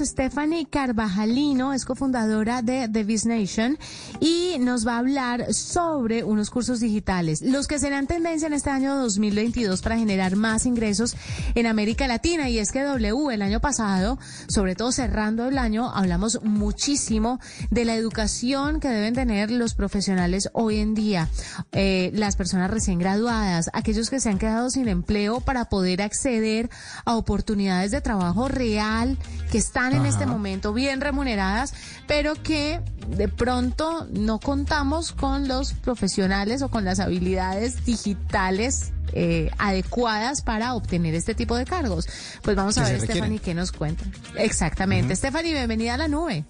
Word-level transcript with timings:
Stephanie 0.00 0.66
Carvajalino, 0.66 1.72
es 1.72 1.84
cofundadora 1.84 2.60
de 2.62 2.88
The 2.88 3.04
Biz 3.04 3.26
Nation 3.26 3.78
y 4.20 4.56
nos 4.58 4.86
va 4.86 4.96
a 4.96 4.98
hablar 4.98 5.54
sobre 5.54 6.24
unos 6.24 6.50
cursos 6.50 6.80
digitales, 6.80 7.40
los 7.42 7.66
que 7.66 7.78
serán 7.78 8.06
tendencia 8.06 8.46
en 8.46 8.52
este 8.52 8.70
año 8.70 8.96
2022 8.96 9.80
para 9.82 9.96
generar 9.96 10.36
más 10.36 10.66
ingresos 10.66 11.16
en 11.54 11.66
América 11.66 12.06
Latina. 12.08 12.48
Y 12.48 12.58
es 12.58 12.72
que 12.72 12.82
W, 12.82 13.32
el 13.32 13.42
año 13.42 13.60
pasado, 13.60 14.18
sobre 14.48 14.74
todo 14.74 14.92
cerrando 14.92 15.48
el 15.48 15.56
año, 15.56 15.90
hablamos 15.90 16.40
muchísimo 16.42 17.40
de 17.70 17.84
la 17.84 17.94
educación 17.94 18.80
que 18.80 18.88
deben 18.88 19.14
tener 19.14 19.50
los 19.50 19.74
profesionales 19.74 20.50
hoy 20.52 20.78
en 20.78 20.94
día, 20.94 21.28
eh, 21.72 22.10
las 22.14 22.36
personas 22.36 22.70
recién 22.70 22.98
graduadas, 22.98 23.70
aquellos 23.72 24.10
que 24.10 24.20
se 24.20 24.28
han 24.28 24.38
quedado 24.38 24.70
sin 24.70 24.88
empleo 24.88 25.40
para 25.40 25.66
poder 25.66 26.02
acceder 26.02 26.70
a 27.04 27.16
oportunidades 27.16 27.90
de 27.90 28.00
trabajo 28.00 28.48
real 28.48 29.18
que 29.50 29.58
están 29.58 29.85
en 29.92 30.06
este 30.06 30.26
momento 30.26 30.72
bien 30.72 31.00
remuneradas, 31.00 31.74
pero 32.06 32.34
que 32.34 32.80
de 33.08 33.28
pronto 33.28 34.06
no 34.10 34.38
contamos 34.38 35.12
con 35.12 35.48
los 35.48 35.72
profesionales 35.74 36.62
o 36.62 36.68
con 36.68 36.84
las 36.84 37.00
habilidades 37.00 37.84
digitales 37.84 38.92
eh, 39.12 39.50
adecuadas 39.58 40.42
para 40.42 40.74
obtener 40.74 41.14
este 41.14 41.34
tipo 41.34 41.56
de 41.56 41.64
cargos. 41.64 42.08
Pues 42.42 42.56
vamos 42.56 42.76
a 42.78 42.84
ver, 42.84 43.00
Stephanie, 43.00 43.38
qué 43.38 43.54
nos 43.54 43.72
cuenta. 43.72 44.04
Exactamente. 44.36 45.14
Stephanie, 45.14 45.52
bienvenida 45.52 45.94
a 45.94 45.98
la 45.98 46.08
nube. 46.08 46.44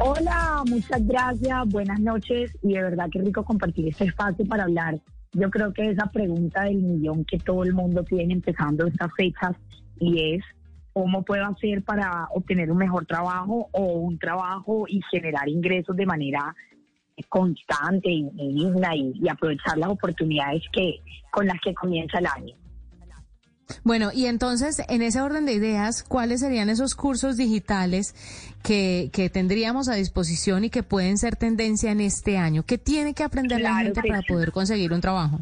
Hola, 0.00 0.62
muchas 0.68 1.06
gracias, 1.06 1.68
buenas 1.68 2.00
noches 2.00 2.50
y 2.62 2.74
de 2.74 2.82
verdad 2.82 3.06
que 3.12 3.20
rico 3.20 3.44
compartir 3.44 3.88
este 3.88 4.04
espacio 4.04 4.44
para 4.46 4.64
hablar. 4.64 4.98
Yo 5.32 5.50
creo 5.50 5.72
que 5.72 5.90
esa 5.90 6.06
pregunta 6.06 6.64
del 6.64 6.76
millón 6.76 7.24
que 7.24 7.38
todo 7.38 7.62
el 7.62 7.74
mundo 7.74 8.02
tiene 8.02 8.34
empezando 8.34 8.86
estas 8.86 9.10
fechas 9.16 9.56
y 10.00 10.34
es 10.34 10.44
cómo 10.94 11.22
puedo 11.24 11.44
hacer 11.44 11.82
para 11.82 12.28
obtener 12.34 12.70
un 12.70 12.78
mejor 12.78 13.04
trabajo 13.04 13.68
o 13.72 13.82
un 13.82 14.18
trabajo 14.18 14.86
y 14.88 15.00
generar 15.10 15.48
ingresos 15.48 15.94
de 15.96 16.06
manera 16.06 16.54
constante 17.28 18.08
y, 18.10 18.30
digna 18.36 18.94
y, 18.96 19.28
aprovechar 19.28 19.76
las 19.76 19.90
oportunidades 19.90 20.62
que 20.72 21.00
con 21.30 21.46
las 21.46 21.60
que 21.60 21.74
comienza 21.74 22.18
el 22.18 22.26
año. 22.26 22.54
Bueno, 23.82 24.10
y 24.14 24.26
entonces, 24.26 24.82
en 24.88 25.02
ese 25.02 25.20
orden 25.20 25.46
de 25.46 25.54
ideas, 25.54 26.04
¿cuáles 26.04 26.40
serían 26.40 26.68
esos 26.68 26.94
cursos 26.94 27.36
digitales 27.36 28.14
que, 28.62 29.10
que 29.12 29.30
tendríamos 29.30 29.88
a 29.88 29.94
disposición 29.94 30.64
y 30.64 30.70
que 30.70 30.82
pueden 30.82 31.18
ser 31.18 31.36
tendencia 31.36 31.90
en 31.90 32.00
este 32.00 32.36
año? 32.36 32.62
¿Qué 32.64 32.78
tiene 32.78 33.14
que 33.14 33.24
aprender 33.24 33.60
la 33.60 33.76
gente 33.76 34.00
para 34.06 34.22
poder 34.22 34.52
conseguir 34.52 34.92
un 34.92 35.00
trabajo? 35.00 35.40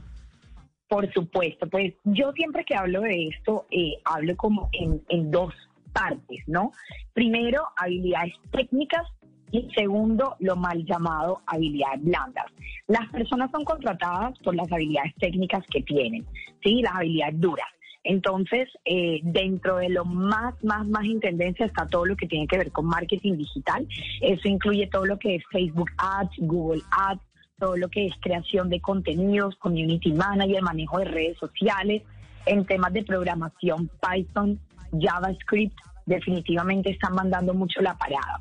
Por 0.93 1.11
supuesto, 1.11 1.67
pues 1.71 1.95
yo 2.05 2.33
siempre 2.33 2.67
que 2.67 2.75
hablo 2.75 3.01
de 3.01 3.29
esto, 3.29 3.67
eh, 3.71 3.95
hablo 4.05 4.37
como 4.37 4.69
en, 4.73 5.03
en 5.09 5.31
dos 5.31 5.55
partes, 5.91 6.47
¿no? 6.47 6.71
Primero, 7.15 7.63
habilidades 7.79 8.35
técnicas 8.51 9.07
y 9.51 9.71
segundo, 9.75 10.37
lo 10.39 10.55
mal 10.55 10.85
llamado 10.85 11.41
habilidades 11.47 12.05
blandas. 12.05 12.45
Las 12.89 13.09
personas 13.09 13.51
son 13.53 13.65
contratadas 13.65 14.39
por 14.41 14.55
las 14.55 14.71
habilidades 14.71 15.15
técnicas 15.19 15.65
que 15.71 15.81
tienen, 15.81 16.27
¿sí? 16.63 16.83
Las 16.83 16.97
habilidades 16.97 17.41
duras. 17.41 17.69
Entonces, 18.05 18.69
eh, 18.85 19.21
dentro 19.23 19.77
de 19.77 19.89
lo 19.89 20.05
más, 20.05 20.63
más, 20.63 20.87
más 20.87 21.07
en 21.07 21.21
tendencia 21.21 21.65
está 21.65 21.87
todo 21.87 22.05
lo 22.05 22.17
que 22.17 22.27
tiene 22.27 22.47
que 22.47 22.59
ver 22.59 22.71
con 22.71 22.85
marketing 22.85 23.39
digital. 23.39 23.89
Eso 24.21 24.47
incluye 24.47 24.89
todo 24.89 25.07
lo 25.07 25.19
que 25.19 25.37
es 25.37 25.43
Facebook 25.51 25.91
Ads, 25.97 26.37
Google 26.37 26.83
Ads, 26.91 27.23
todo 27.59 27.77
lo 27.77 27.89
que 27.89 28.07
es 28.07 28.15
creación 28.21 28.69
de 28.69 28.81
contenidos, 28.81 29.57
community 29.57 30.13
manager, 30.13 30.63
manejo 30.63 30.99
de 30.99 31.05
redes 31.07 31.39
sociales, 31.39 32.03
en 32.47 32.65
temas 32.65 32.93
de 32.93 33.05
programación 33.05 33.91
Python, 34.01 34.59
JavaScript, 34.99 35.77
definitivamente 36.07 36.91
están 36.91 37.15
mandando 37.15 37.55
mucho 37.55 37.81
la 37.81 37.97
parada. 37.97 38.41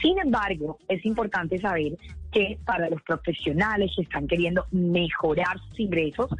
Sin 0.00 0.18
embargo, 0.18 0.78
es 0.88 1.04
importante 1.04 1.58
saber 1.58 1.96
que 2.32 2.58
para 2.64 2.88
los 2.88 3.02
profesionales 3.02 3.90
que 3.96 4.02
están 4.02 4.28
queriendo 4.28 4.64
mejorar 4.70 5.58
sus 5.68 5.80
ingresos, 5.80 6.30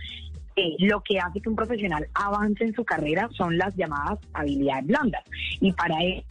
eh, 0.56 0.76
lo 0.78 1.02
que 1.02 1.18
hace 1.18 1.40
que 1.40 1.48
un 1.48 1.56
profesional 1.56 2.06
avance 2.14 2.64
en 2.64 2.74
su 2.74 2.84
carrera 2.84 3.28
son 3.36 3.56
las 3.56 3.74
llamadas 3.76 4.18
habilidades 4.32 4.86
blandas. 4.86 5.24
Y 5.60 5.72
para 5.72 6.02
él, 6.02 6.24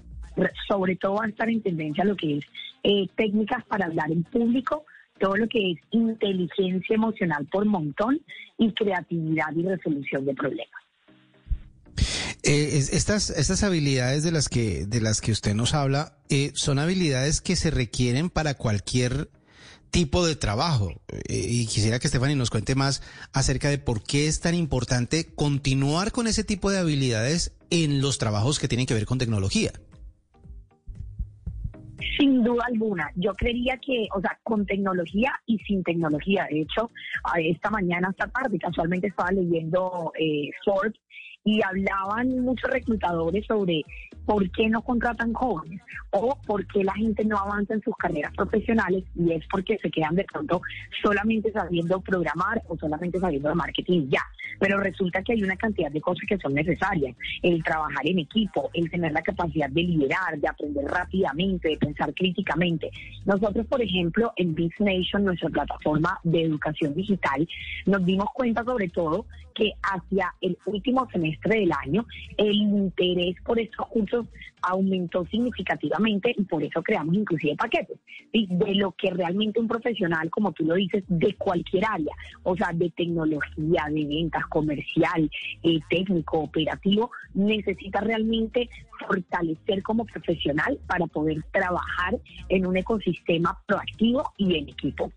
sobre 0.68 0.96
todo 0.96 1.16
va 1.16 1.26
a 1.26 1.30
estar 1.30 1.50
en 1.50 1.62
tendencia 1.62 2.06
lo 2.06 2.16
que 2.16 2.38
es 2.38 2.46
eh, 2.84 3.08
técnicas 3.16 3.64
para 3.66 3.86
hablar 3.86 4.12
en 4.12 4.24
público, 4.24 4.86
todo 5.20 5.36
lo 5.36 5.48
que 5.48 5.72
es 5.72 5.78
inteligencia 5.92 6.96
emocional 6.96 7.48
por 7.52 7.66
montón 7.66 8.20
y 8.58 8.74
creatividad 8.74 9.54
y 9.56 9.64
resolución 9.64 10.26
de 10.26 10.34
problemas. 10.34 10.80
Eh, 12.44 12.78
estas, 12.94 13.30
estas 13.32 13.64
habilidades 13.64 14.24
de 14.24 14.32
las 14.32 14.48
que, 14.48 14.86
de 14.86 15.02
las 15.02 15.20
que 15.22 15.32
usted 15.32 15.54
nos 15.54 15.74
habla, 15.74 16.18
eh, 16.30 16.52
son 16.56 16.80
habilidades 16.80 17.42
que 17.42 17.56
se 17.56 17.70
requieren 17.70 18.30
para 18.30 18.54
cualquier 18.54 19.30
tipo 19.92 20.26
de 20.26 20.36
trabajo. 20.36 21.02
Eh, 21.28 21.46
y 21.50 21.68
quisiera 21.68 22.00
que 22.00 22.08
Stephanie 22.08 22.36
nos 22.36 22.50
cuente 22.50 22.76
más 22.76 23.02
acerca 23.34 23.70
de 23.70 23.78
por 23.78 24.04
qué 24.04 24.28
es 24.28 24.40
tan 24.40 24.56
importante 24.56 25.26
continuar 25.36 26.12
con 26.12 26.28
ese 26.28 26.44
tipo 26.44 26.72
de 26.72 26.80
habilidades 26.80 27.54
en 27.70 28.02
los 28.02 28.18
trabajos 28.18 28.60
que 28.60 28.68
tienen 28.68 28.88
que 28.88 28.94
ver 28.94 29.06
con 29.06 29.18
tecnología. 29.18 29.74
Sin 32.20 32.44
duda 32.44 32.66
alguna, 32.68 33.10
yo 33.16 33.34
creería 33.34 33.78
que, 33.78 34.10
o 34.14 34.20
sea, 34.20 34.38
con 34.44 34.66
tecnología 34.66 35.32
y 35.46 35.58
sin 35.60 35.82
tecnología. 35.84 36.46
De 36.52 36.62
hecho, 36.62 36.92
esta 37.38 37.70
mañana, 37.70 38.10
esta 38.12 38.28
tarde, 38.28 38.60
casualmente 38.60 39.08
estaba 39.08 39.32
leyendo 39.32 40.12
eh, 40.20 40.50
Forbes 40.66 41.00
y 41.50 41.62
hablaban 41.64 42.42
muchos 42.42 42.70
reclutadores 42.70 43.44
sobre 43.48 43.84
por 44.26 44.48
qué 44.52 44.70
no 44.70 44.84
contratan 44.84 45.34
jóvenes 45.34 45.82
o 46.12 46.38
por 46.46 46.64
qué 46.68 46.84
la 46.84 46.94
gente 46.94 47.26
no 47.26 47.38
avanza 47.38 47.74
en 47.74 47.82
sus 47.82 47.96
carreras 47.96 48.32
profesionales 48.36 49.04
y 49.16 49.32
es 49.32 49.44
porque 49.50 49.80
se 49.82 49.90
quedan 49.90 50.16
de 50.16 50.26
pronto 50.26 50.62
solamente 51.02 51.52
sabiendo 51.52 52.00
programar 52.02 52.62
o 52.68 52.78
solamente 52.78 53.20
sabiendo 53.20 53.50
de 53.50 53.56
marketing 53.56 54.10
ya. 54.10 54.22
Pero 54.60 54.80
resulta 54.80 55.24
que 55.24 55.34
hay 55.34 55.42
una 55.42 55.56
cantidad 55.56 55.90
de 55.90 56.02
cosas 56.02 56.26
que 56.28 56.38
son 56.38 56.54
necesarias. 56.54 57.16
El 57.42 57.64
trabajar 57.64 58.06
en 58.06 58.20
equipo, 58.20 58.70
el 58.74 58.92
tener 58.92 59.12
la 59.12 59.22
capacidad 59.24 59.70
de 59.70 59.82
liderar, 59.82 60.38
de 60.38 60.48
aprender 60.48 60.86
rápidamente, 60.86 61.70
de 61.70 61.78
pensar 61.78 62.14
críticamente. 62.14 62.92
Nosotros, 63.26 63.66
por 63.66 63.82
ejemplo, 63.82 64.34
en 64.36 64.54
Biz 64.54 64.74
Nation, 64.80 65.24
nuestra 65.24 65.50
plataforma 65.50 66.20
de 66.24 66.44
educación 66.44 66.94
digital, 66.94 67.48
nos 67.88 68.06
dimos 68.06 68.28
cuenta 68.36 68.64
sobre 68.64 68.90
todo 68.90 69.26
que 69.56 69.74
hacia 69.82 70.34
el 70.42 70.58
último 70.66 71.08
semestre 71.12 71.39
del 71.44 71.72
año 71.72 72.06
el 72.38 72.56
interés 72.56 73.36
por 73.44 73.60
estos 73.60 73.88
cursos 73.88 74.26
aumentó 74.62 75.26
significativamente 75.28 76.34
y 76.38 76.44
por 76.44 76.64
eso 76.64 76.82
creamos 76.82 77.16
inclusive 77.16 77.56
paquetes 77.56 77.98
de 78.32 78.76
lo 78.76 78.92
que 78.92 79.10
realmente 79.12 79.60
un 79.60 79.68
profesional, 79.68 80.30
como 80.30 80.52
tú 80.52 80.66
lo 80.66 80.76
dices, 80.76 81.04
de 81.08 81.34
cualquier 81.36 81.86
área, 81.86 82.14
o 82.44 82.56
sea, 82.56 82.72
de 82.74 82.90
tecnología, 82.92 83.86
de 83.90 84.06
ventas, 84.06 84.46
comercial, 84.48 85.30
eh, 85.64 85.80
técnico, 85.90 86.40
operativo, 86.40 87.12
necesita 87.34 88.02
realmente 88.02 88.70
fortalecer 89.08 89.82
como 89.82 90.06
profesional 90.06 90.80
para 90.88 91.08
poder 91.08 91.44
trabajar 91.52 92.20
en 92.50 92.66
un 92.66 92.78
ecosistema 92.78 93.58
proactivo 93.66 94.32
y 94.38 94.58
en 94.58 94.70
equipo. 94.70 95.12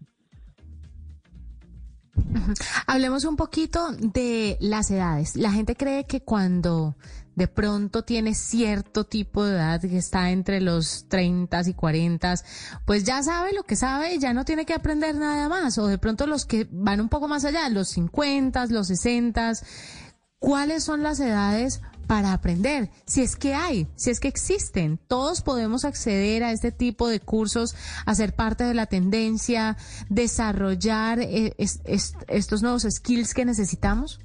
Hablemos 2.87 3.25
un 3.25 3.37
poquito 3.37 3.93
de 3.93 4.57
las 4.61 4.91
edades. 4.91 5.37
La 5.37 5.51
gente 5.53 5.77
cree 5.77 6.05
que 6.05 6.23
cuando 6.23 6.97
de 7.35 7.49
pronto 7.49 8.03
tiene 8.03 8.35
cierto 8.35 9.05
tipo 9.05 9.45
de 9.45 9.55
edad 9.55 9.81
que 9.81 9.97
está 9.97 10.31
entre 10.31 10.61
los 10.61 11.07
30 11.09 11.63
y 11.67 11.75
40, 11.75 12.35
pues 12.85 13.05
ya 13.05 13.23
sabe 13.23 13.55
lo 13.55 13.63
que 13.63 13.77
sabe 13.77 14.15
y 14.15 14.19
ya 14.19 14.35
no 14.35 14.45
tiene 14.45 14.67
que 14.67 14.75
aprender 14.75 15.15
nada 15.15 15.49
más. 15.49 15.79
O 15.79 15.87
de 15.87 15.99
pronto 15.99 16.27
los 16.27 16.45
que 16.45 16.69
van 16.71 17.01
un 17.01 17.09
poco 17.09 17.29
más 17.29 17.45
allá, 17.45 17.69
los 17.71 17.89
50, 17.89 18.67
los 18.67 18.89
60, 18.89 19.53
¿cuáles 20.43 20.85
son 20.85 21.03
las 21.03 21.21
edades 21.21 21.81
para 22.07 22.35
aprender, 22.35 22.91
si 23.07 23.23
es 23.23 23.37
que 23.37 23.55
hay, 23.55 23.87
si 23.95 24.11
es 24.11 24.21
que 24.21 24.29
existen. 24.29 24.99
Todos 25.09 25.41
podemos 25.41 25.87
acceder 25.87 26.43
a 26.45 26.53
este 26.53 26.71
tipo 26.71 27.09
de 27.09 27.21
cursos, 27.21 27.75
a 28.05 28.15
ser 28.15 28.35
parte 28.35 28.65
de 28.65 28.75
la 28.75 28.85
tendencia, 28.85 29.79
desarrollar 30.11 31.21
eh, 31.21 31.55
estos 31.57 32.63
nuevos 32.63 32.83
skills 32.83 33.33
que 33.33 33.47
necesitamos. 33.47 34.21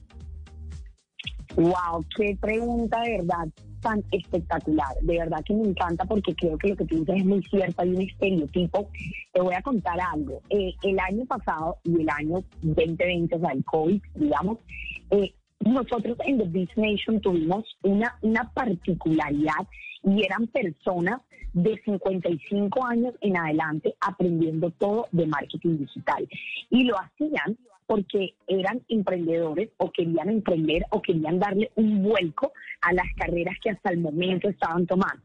Wow, 1.55 2.05
qué 2.17 2.37
pregunta 2.41 2.99
de 3.01 3.19
verdad 3.19 3.47
tan 3.81 4.03
espectacular. 4.11 4.95
De 5.01 5.19
verdad 5.19 5.39
que 5.45 5.53
me 5.53 5.69
encanta 5.69 6.03
porque 6.03 6.35
creo 6.35 6.57
que 6.57 6.69
lo 6.69 6.75
que 6.75 6.85
tú 6.85 6.95
dices 6.99 7.15
es 7.15 7.25
muy 7.25 7.41
cierto. 7.43 7.81
Hay 7.81 7.89
un 7.89 8.01
estereotipo. 8.01 8.89
Te 9.31 9.41
voy 9.41 9.55
a 9.55 9.61
contar 9.61 9.97
algo. 10.13 10.41
Eh, 10.49 10.73
el 10.83 10.99
año 10.99 11.25
pasado 11.25 11.77
y 11.83 12.01
el 12.01 12.09
año 12.09 12.43
2020, 12.63 13.35
o 13.35 13.39
sea, 13.39 13.51
el 13.51 13.63
COVID, 13.63 14.01
digamos, 14.15 14.57
eh, 15.11 15.33
nosotros 15.59 16.17
en 16.25 16.37
The 16.37 16.45
Beach 16.45 16.75
Nation 16.75 17.21
tuvimos 17.21 17.77
una, 17.83 18.17
una 18.21 18.51
particularidad 18.53 19.67
y 20.03 20.23
eran 20.23 20.47
personas 20.47 21.21
de 21.53 21.81
55 21.83 22.85
años 22.85 23.15
en 23.21 23.37
adelante 23.37 23.95
aprendiendo 23.99 24.71
todo 24.71 25.07
de 25.11 25.25
marketing 25.25 25.77
digital. 25.79 26.27
Y 26.69 26.83
lo 26.83 26.95
hacían 26.99 27.57
porque 27.87 28.35
eran 28.47 28.81
emprendedores 28.89 29.69
o 29.77 29.91
querían 29.91 30.29
emprender 30.29 30.83
o 30.91 31.01
querían 31.01 31.39
darle 31.39 31.71
un 31.75 32.03
vuelco 32.03 32.51
a 32.81 32.93
las 32.93 33.07
carreras 33.15 33.55
que 33.63 33.71
hasta 33.71 33.91
el 33.91 33.99
momento 33.99 34.49
estaban 34.49 34.85
tomando. 34.85 35.23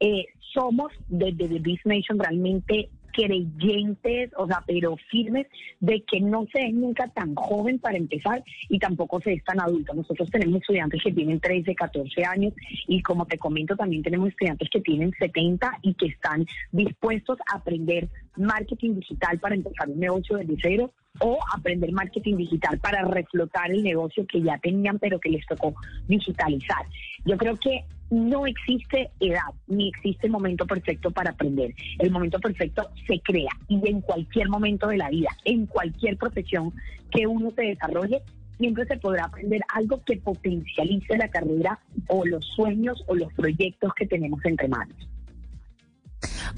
Eh, 0.00 0.26
somos 0.52 0.92
desde 1.08 1.48
The 1.48 1.58
Beast 1.58 1.84
Nation 1.84 2.18
realmente 2.18 2.88
creyentes, 3.14 4.30
o 4.36 4.46
sea, 4.46 4.62
pero 4.66 4.96
firmes 5.10 5.46
de 5.80 6.02
que 6.02 6.20
no 6.20 6.46
se 6.52 6.66
es 6.66 6.74
nunca 6.74 7.08
tan 7.08 7.34
joven 7.34 7.78
para 7.78 7.96
empezar 7.96 8.42
y 8.68 8.78
tampoco 8.78 9.20
se 9.20 9.34
es 9.34 9.44
tan 9.44 9.60
adulto. 9.60 9.94
Nosotros 9.94 10.30
tenemos 10.30 10.60
estudiantes 10.60 11.02
que 11.02 11.12
tienen 11.12 11.40
13, 11.40 11.74
14 11.74 12.24
años 12.24 12.52
y 12.86 13.00
como 13.02 13.26
te 13.26 13.38
comento, 13.38 13.76
también 13.76 14.02
tenemos 14.02 14.28
estudiantes 14.28 14.68
que 14.68 14.80
tienen 14.80 15.12
70 15.18 15.78
y 15.82 15.94
que 15.94 16.06
están 16.06 16.44
dispuestos 16.72 17.38
a 17.52 17.56
aprender 17.58 18.08
marketing 18.36 18.94
digital 18.94 19.38
para 19.38 19.54
empezar 19.54 19.88
un 19.88 19.98
negocio 19.98 20.36
desde 20.36 20.56
cero 20.60 20.92
o 21.20 21.38
aprender 21.54 21.92
marketing 21.92 22.36
digital 22.36 22.78
para 22.78 23.02
reflotar 23.04 23.70
el 23.70 23.82
negocio 23.82 24.26
que 24.26 24.42
ya 24.42 24.58
tenían 24.58 24.98
pero 24.98 25.20
que 25.20 25.30
les 25.30 25.46
tocó 25.46 25.74
digitalizar. 26.08 26.86
Yo 27.24 27.36
creo 27.36 27.56
que 27.56 27.84
no 28.10 28.46
existe 28.46 29.10
edad 29.20 29.52
ni 29.66 29.88
existe 29.88 30.28
momento 30.28 30.66
perfecto 30.66 31.10
para 31.10 31.30
aprender. 31.30 31.74
El 31.98 32.10
momento 32.10 32.38
perfecto 32.38 32.90
se 33.06 33.20
crea 33.20 33.50
y 33.68 33.80
en 33.88 34.00
cualquier 34.00 34.48
momento 34.48 34.88
de 34.88 34.96
la 34.96 35.10
vida, 35.10 35.30
en 35.44 35.66
cualquier 35.66 36.16
profesión 36.16 36.72
que 37.10 37.26
uno 37.26 37.52
se 37.54 37.62
desarrolle, 37.62 38.22
siempre 38.58 38.86
se 38.86 38.96
podrá 38.98 39.24
aprender 39.24 39.60
algo 39.74 40.02
que 40.04 40.16
potencialice 40.16 41.16
la 41.16 41.28
carrera 41.28 41.78
o 42.08 42.24
los 42.24 42.44
sueños 42.54 43.02
o 43.06 43.14
los 43.14 43.32
proyectos 43.32 43.92
que 43.94 44.06
tenemos 44.06 44.44
entre 44.44 44.68
manos. 44.68 44.96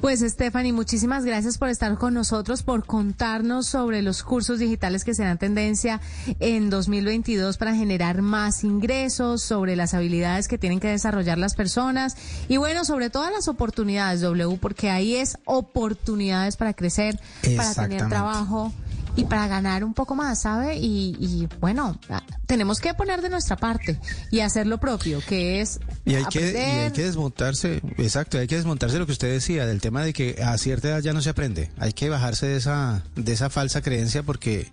Pues 0.00 0.20
Stephanie, 0.20 0.72
muchísimas 0.72 1.24
gracias 1.24 1.58
por 1.58 1.68
estar 1.68 1.96
con 1.98 2.14
nosotros, 2.14 2.62
por 2.62 2.84
contarnos 2.84 3.66
sobre 3.66 4.02
los 4.02 4.22
cursos 4.22 4.58
digitales 4.58 5.04
que 5.04 5.14
serán 5.14 5.38
tendencia 5.38 6.00
en 6.40 6.70
2022 6.70 7.56
para 7.56 7.74
generar 7.74 8.22
más 8.22 8.64
ingresos, 8.64 9.42
sobre 9.42 9.76
las 9.76 9.94
habilidades 9.94 10.48
que 10.48 10.58
tienen 10.58 10.80
que 10.80 10.88
desarrollar 10.88 11.38
las 11.38 11.54
personas 11.54 12.16
y 12.48 12.56
bueno, 12.56 12.84
sobre 12.84 13.10
todas 13.10 13.32
las 13.32 13.48
oportunidades, 13.48 14.20
W, 14.20 14.58
porque 14.60 14.90
ahí 14.90 15.16
es 15.16 15.38
oportunidades 15.44 16.56
para 16.56 16.74
crecer, 16.74 17.18
para 17.56 17.74
tener 17.74 18.08
trabajo 18.08 18.72
y 19.16 19.24
para 19.24 19.48
ganar 19.48 19.82
un 19.82 19.94
poco 19.94 20.14
más, 20.14 20.42
¿sabe? 20.42 20.76
Y, 20.76 21.48
bueno, 21.60 21.98
ah, 22.10 22.22
tenemos 22.46 22.80
que 22.80 22.94
poner 22.94 23.22
de 23.22 23.30
nuestra 23.30 23.56
parte 23.56 23.98
y 24.30 24.40
hacer 24.40 24.66
lo 24.66 24.78
propio, 24.78 25.20
que 25.26 25.60
es 25.60 25.80
y 26.04 26.14
hay, 26.14 26.24
que, 26.26 26.52
y 26.52 26.56
hay 26.56 26.92
que 26.92 27.04
desmontarse, 27.04 27.80
exacto, 27.96 28.38
hay 28.38 28.46
que 28.46 28.56
desmontarse 28.56 28.98
lo 28.98 29.06
que 29.06 29.12
usted 29.12 29.32
decía, 29.32 29.66
del 29.66 29.80
tema 29.80 30.02
de 30.02 30.12
que 30.12 30.42
a 30.42 30.56
cierta 30.58 30.88
edad 30.88 31.00
ya 31.00 31.12
no 31.12 31.22
se 31.22 31.30
aprende. 31.30 31.70
Hay 31.78 31.92
que 31.92 32.08
bajarse 32.10 32.46
de 32.46 32.56
esa, 32.56 33.02
de 33.16 33.32
esa 33.32 33.50
falsa 33.50 33.82
creencia 33.82 34.22
porque 34.22 34.70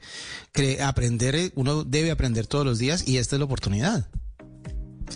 aprender, 0.83 1.51
uno 1.55 1.83
debe 1.83 2.11
aprender 2.11 2.45
todos 2.45 2.65
los 2.65 2.77
días 2.77 3.07
y 3.07 3.17
esta 3.17 3.35
es 3.35 3.39
la 3.39 3.45
oportunidad. 3.45 4.07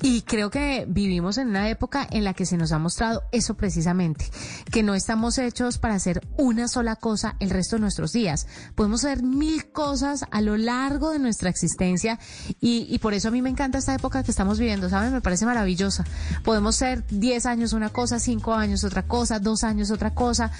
Y 0.02 0.22
creo 0.22 0.52
que 0.52 0.86
vivimos 0.88 1.38
en 1.38 1.50
una 1.50 1.70
época 1.70 2.08
en 2.12 2.24
la 2.24 2.34
que 2.34 2.46
se 2.46 2.58
nos 2.58 2.72
ha 2.72 2.80
mostrado 2.80 3.24
eso 3.32 3.56
precisamente, 3.56 4.30
que 4.72 4.84
no 4.84 4.94
estamos 4.94 5.38
hechos 5.38 5.78
para 5.80 5.96
hacer 5.96 6.22
una 6.38 6.68
sola 6.68 6.96
cosa 6.96 7.36
el 7.40 7.50
resto 7.50 7.78
de 7.78 7.82
nuestros 7.82 8.12
días. 8.12 8.48
Podemos 8.76 9.04
hacer 9.04 9.24
mil 9.24 9.72
cosas 9.72 10.26
a 10.30 10.42
lo 10.42 10.58
largo 10.58 11.12
de 11.12 11.20
nuestra 11.20 11.50
existencia 11.50 12.20
y, 12.60 12.98
por 13.00 13.14
eso 13.14 13.30
a 13.30 13.32
mí 13.32 13.42
me 13.42 13.50
encanta 13.50 13.78
esta 13.78 13.96
época 13.96 14.24
que 14.24 14.32
estamos 14.32 14.60
viviendo, 14.60 14.90
¿saben? 14.90 15.14
Me 15.14 15.22
parece 15.22 15.46
maravillosa. 15.46 16.04
Podemos 16.44 16.76
ser 16.76 17.06
10 17.08 17.46
años 17.46 17.74
una 17.74 17.90
cosa, 17.90 18.20
5 18.20 18.54
años 18.54 18.84
otra 18.84 19.04
cosa, 19.04 19.40
2 19.40 19.64
años 19.64 19.92
otra 19.92 20.14
cosa. 20.14 20.52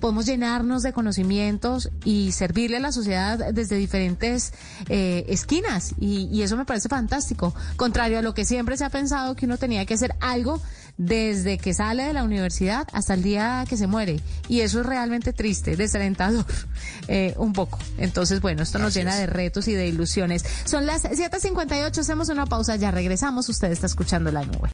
Podemos 0.00 0.26
llenarnos 0.26 0.82
de 0.82 0.92
conocimientos 0.92 1.90
y 2.04 2.32
servirle 2.32 2.76
a 2.76 2.80
la 2.80 2.92
sociedad 2.92 3.52
desde 3.52 3.76
diferentes 3.76 4.52
eh, 4.88 5.24
esquinas 5.28 5.94
y, 5.98 6.28
y 6.32 6.42
eso 6.42 6.56
me 6.56 6.64
parece 6.64 6.88
fantástico, 6.88 7.54
contrario 7.76 8.18
a 8.18 8.22
lo 8.22 8.34
que 8.34 8.44
siempre 8.44 8.76
se 8.76 8.83
ha 8.84 8.90
pensado 8.90 9.34
que 9.34 9.46
uno 9.46 9.58
tenía 9.58 9.84
que 9.86 9.94
hacer 9.94 10.14
algo 10.20 10.60
desde 10.96 11.58
que 11.58 11.74
sale 11.74 12.04
de 12.04 12.12
la 12.12 12.22
universidad 12.22 12.86
hasta 12.92 13.14
el 13.14 13.22
día 13.22 13.64
que 13.68 13.76
se 13.76 13.86
muere. 13.86 14.20
Y 14.48 14.60
eso 14.60 14.80
es 14.80 14.86
realmente 14.86 15.32
triste, 15.32 15.76
desalentador, 15.76 16.46
eh, 17.08 17.34
un 17.36 17.52
poco. 17.52 17.78
Entonces, 17.98 18.40
bueno, 18.40 18.62
esto 18.62 18.78
nos 18.78 18.94
llena 18.94 19.16
de 19.16 19.26
retos 19.26 19.68
y 19.68 19.74
de 19.74 19.88
ilusiones. 19.88 20.44
Son 20.64 20.86
las 20.86 21.04
7.58, 21.04 21.98
hacemos 21.98 22.28
una 22.28 22.46
pausa, 22.46 22.76
ya 22.76 22.90
regresamos. 22.90 23.48
Usted 23.48 23.72
está 23.72 23.86
escuchando 23.86 24.30
la 24.30 24.44
nube. 24.44 24.70